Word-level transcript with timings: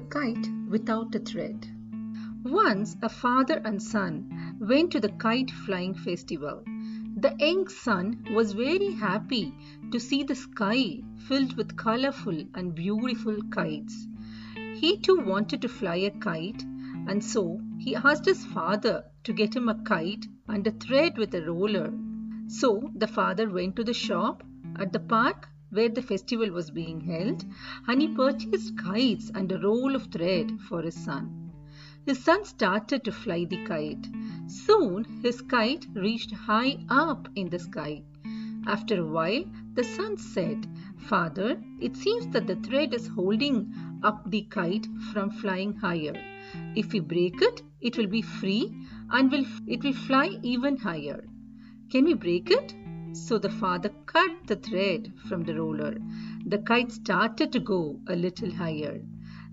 The 0.00 0.06
Kite 0.06 0.48
Without 0.70 1.14
a 1.14 1.18
Thread. 1.18 1.66
Once 2.42 2.96
a 3.02 3.10
father 3.10 3.60
and 3.66 3.82
son 3.82 4.56
went 4.58 4.92
to 4.92 5.00
the 5.00 5.10
kite 5.10 5.50
flying 5.50 5.92
festival. 5.92 6.64
The 7.18 7.36
young 7.38 7.68
son 7.68 8.24
was 8.30 8.54
very 8.54 8.92
happy 8.92 9.52
to 9.92 10.00
see 10.00 10.22
the 10.22 10.34
sky 10.34 11.02
filled 11.28 11.54
with 11.58 11.76
colorful 11.76 12.46
and 12.54 12.74
beautiful 12.74 13.36
kites. 13.50 14.08
He 14.72 14.96
too 14.96 15.20
wanted 15.20 15.60
to 15.60 15.68
fly 15.68 15.96
a 15.96 16.10
kite, 16.10 16.62
and 17.06 17.22
so 17.22 17.60
he 17.78 17.94
asked 17.94 18.24
his 18.24 18.46
father 18.46 19.04
to 19.24 19.34
get 19.34 19.54
him 19.54 19.68
a 19.68 19.82
kite 19.84 20.26
and 20.48 20.66
a 20.66 20.70
thread 20.70 21.18
with 21.18 21.34
a 21.34 21.42
roller. 21.42 21.92
So 22.46 22.90
the 22.94 23.06
father 23.06 23.50
went 23.50 23.76
to 23.76 23.84
the 23.84 23.92
shop 23.92 24.44
at 24.76 24.94
the 24.94 25.00
park 25.00 25.50
where 25.70 25.88
the 25.88 26.02
festival 26.02 26.50
was 26.50 26.70
being 26.70 27.00
held 27.00 27.44
and 27.86 28.02
he 28.02 28.08
purchased 28.08 28.76
kites 28.76 29.30
and 29.34 29.50
a 29.50 29.58
roll 29.58 29.94
of 29.94 30.06
thread 30.06 30.58
for 30.68 30.82
his 30.82 30.94
son. 30.94 31.52
His 32.06 32.22
son 32.22 32.44
started 32.44 33.04
to 33.04 33.12
fly 33.12 33.44
the 33.44 33.64
kite. 33.64 34.08
Soon 34.46 35.04
his 35.22 35.42
kite 35.42 35.86
reached 35.94 36.32
high 36.32 36.78
up 36.88 37.28
in 37.34 37.50
the 37.50 37.58
sky. 37.58 38.02
After 38.66 39.00
a 39.00 39.06
while, 39.06 39.44
the 39.74 39.84
son 39.84 40.16
said, 40.16 40.66
Father, 40.98 41.62
it 41.80 41.96
seems 41.96 42.26
that 42.28 42.46
the 42.46 42.56
thread 42.56 42.94
is 42.94 43.06
holding 43.06 43.72
up 44.02 44.30
the 44.30 44.42
kite 44.42 44.86
from 45.12 45.30
flying 45.30 45.74
higher. 45.74 46.14
If 46.74 46.92
we 46.92 47.00
break 47.00 47.40
it, 47.40 47.62
it 47.80 47.96
will 47.96 48.06
be 48.06 48.22
free 48.22 48.74
and 49.10 49.30
will, 49.30 49.44
it 49.66 49.82
will 49.82 49.92
fly 49.92 50.38
even 50.42 50.76
higher. 50.76 51.24
Can 51.90 52.04
we 52.04 52.14
break 52.14 52.50
it? 52.50 52.74
So 53.12 53.38
the 53.38 53.50
father 53.50 53.90
cut 54.06 54.46
the 54.46 54.56
thread 54.56 55.12
from 55.28 55.44
the 55.44 55.54
roller. 55.54 55.96
The 56.46 56.58
kite 56.58 56.92
started 56.92 57.52
to 57.52 57.60
go 57.60 58.00
a 58.08 58.16
little 58.16 58.50
higher. 58.50 59.00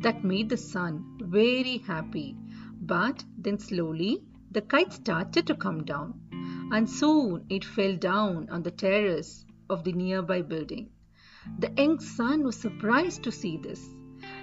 That 0.00 0.24
made 0.24 0.48
the 0.48 0.56
son 0.56 1.18
very 1.20 1.78
happy. 1.78 2.36
But 2.80 3.24
then 3.38 3.58
slowly 3.58 4.22
the 4.50 4.62
kite 4.62 4.92
started 4.92 5.46
to 5.46 5.54
come 5.54 5.84
down, 5.84 6.20
and 6.70 6.88
soon 6.88 7.44
it 7.48 7.64
fell 7.64 7.96
down 7.96 8.48
on 8.50 8.62
the 8.62 8.70
terrace 8.70 9.44
of 9.68 9.84
the 9.84 9.92
nearby 9.92 10.42
building. 10.42 10.90
The 11.58 11.72
young 11.76 12.00
son 12.00 12.42
was 12.42 12.56
surprised 12.56 13.22
to 13.24 13.32
see 13.32 13.56
this. 13.56 13.88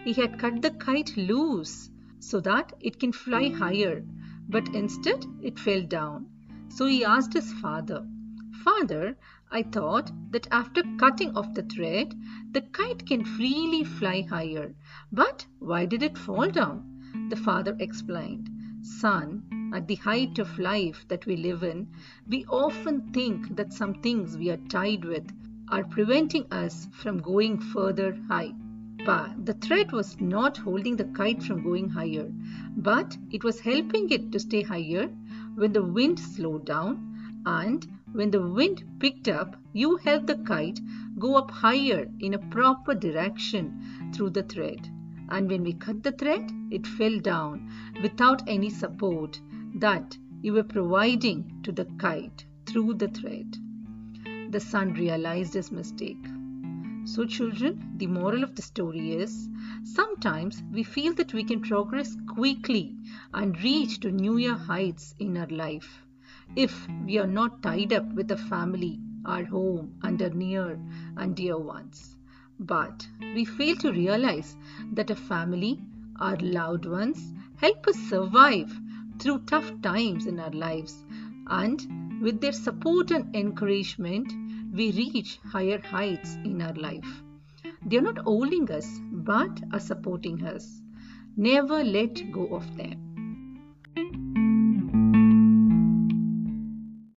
He 0.04 0.14
had 0.14 0.40
cut 0.40 0.62
the 0.62 0.72
kite 0.72 1.16
loose 1.18 1.90
so 2.20 2.40
that 2.42 2.74
it 2.80 3.00
can 3.00 3.12
fly 3.12 3.50
higher, 3.50 4.04
but 4.50 4.76
instead 4.76 5.26
it 5.42 5.60
fell 5.60 5.82
down. 5.82 6.28
So 6.70 6.86
he 6.86 7.06
asked 7.06 7.34
his 7.34 7.52
father, 7.54 8.06
Father, 8.64 9.18
I 9.50 9.64
thought 9.64 10.12
that 10.30 10.48
after 10.52 10.84
cutting 10.98 11.36
off 11.36 11.52
the 11.56 11.64
thread, 11.64 12.14
the 12.52 12.62
kite 12.62 13.08
can 13.08 13.26
freely 13.26 13.84
fly 13.84 14.22
higher. 14.22 14.76
But 15.12 15.48
why 15.58 15.88
did 15.88 16.04
it 16.04 16.16
fall 16.16 16.48
down? 16.48 17.28
The 17.30 17.38
father 17.38 17.76
explained, 17.80 18.52
Son, 18.84 19.72
at 19.74 19.88
the 19.88 19.96
height 19.96 20.38
of 20.38 20.60
life 20.60 21.08
that 21.08 21.26
we 21.26 21.38
live 21.38 21.64
in, 21.64 21.88
we 22.28 22.46
often 22.46 23.12
think 23.12 23.56
that 23.56 23.74
some 23.74 23.96
things 23.96 24.38
we 24.38 24.52
are 24.52 24.58
tied 24.70 25.06
with 25.06 25.32
are 25.70 25.84
preventing 25.84 26.46
us 26.52 26.88
from 26.92 27.18
going 27.18 27.60
further 27.60 28.16
high. 28.28 28.54
But 29.04 29.44
the 29.44 29.56
thread 29.56 29.92
was 29.92 30.22
not 30.22 30.58
holding 30.58 30.98
the 30.98 31.06
kite 31.06 31.42
from 31.42 31.64
going 31.64 31.90
higher, 31.90 32.32
but 32.78 33.18
it 33.32 33.44
was 33.44 33.60
helping 33.60 34.12
it 34.12 34.32
to 34.32 34.40
stay 34.40 34.62
higher 34.62 35.08
when 35.56 35.74
the 35.74 35.84
wind 35.84 36.20
slowed 36.20 36.66
down 36.66 37.11
and 37.46 37.88
when 38.14 38.30
the 38.30 38.46
wind 38.46 38.84
picked 39.00 39.28
up, 39.28 39.56
you 39.74 39.98
helped 39.98 40.28
the 40.28 40.38
kite 40.38 40.80
go 41.18 41.36
up 41.36 41.50
higher 41.50 42.08
in 42.20 42.34
a 42.34 42.48
proper 42.50 42.94
direction 42.94 44.12
through 44.14 44.32
the 44.32 44.44
thread. 44.44 44.90
And 45.30 45.50
when 45.50 45.64
we 45.64 45.74
cut 45.74 46.04
the 46.04 46.12
thread, 46.12 46.52
it 46.70 46.86
fell 46.86 47.20
down 47.20 47.72
without 48.02 48.48
any 48.48 48.70
support 48.70 49.40
that 49.76 50.18
you 50.42 50.54
were 50.54 50.64
providing 50.64 51.62
to 51.64 51.72
the 51.72 51.86
kite 51.98 52.46
through 52.66 52.96
the 52.96 53.08
thread. 53.08 53.56
The 54.50 54.60
son 54.60 54.94
realized 54.94 55.54
his 55.54 55.72
mistake. 55.72 56.26
So, 57.06 57.26
children, 57.26 57.94
the 57.98 58.08
moral 58.08 58.44
of 58.44 58.56
the 58.56 58.62
story 58.62 59.14
is 59.14 59.50
sometimes 59.84 60.62
we 60.72 60.84
feel 60.84 61.14
that 61.16 61.34
we 61.34 61.44
can 61.44 61.62
progress 61.62 62.16
quickly 62.28 62.96
and 63.34 63.60
reach 63.64 64.02
to 64.02 64.12
newer 64.12 64.54
heights 64.54 65.16
in 65.18 65.38
our 65.38 65.48
life 65.48 66.06
if 66.56 66.88
we 67.06 67.18
are 67.18 67.28
not 67.28 67.62
tied 67.64 67.94
up 67.94 68.12
with 68.14 68.32
a 68.32 68.38
family, 68.38 69.00
our 69.26 69.46
home, 69.46 69.94
and 70.04 70.22
our 70.22 70.30
near 70.30 70.80
and 71.18 71.36
dear 71.36 71.58
ones. 71.58 72.16
But 72.60 73.08
we 73.20 73.46
fail 73.46 73.76
to 73.78 73.92
realize 73.92 74.58
that 74.94 75.10
a 75.10 75.16
family, 75.16 75.80
our 76.20 76.38
loved 76.38 76.86
ones, 76.86 77.34
help 77.58 77.88
us 77.88 77.96
survive 78.10 78.72
through 79.20 79.46
tough 79.46 79.72
times 79.82 80.26
in 80.26 80.40
our 80.40 80.52
lives, 80.52 81.06
and 81.48 82.22
with 82.22 82.42
their 82.42 82.52
support 82.52 83.12
and 83.12 83.36
encouragement, 83.36 84.32
we 84.74 84.92
reach 84.92 85.40
higher 85.46 85.80
heights 85.80 86.36
in 86.44 86.62
our 86.62 86.74
life. 86.74 87.24
They 87.86 87.98
are 87.98 88.02
not 88.02 88.20
holding 88.20 88.70
us, 88.72 88.88
but 89.12 89.62
are 89.74 89.80
supporting 89.80 90.46
us. 90.46 90.82
Never 91.36 91.84
let 91.84 92.32
go 92.32 92.48
of 92.48 92.78
them. 92.78 93.11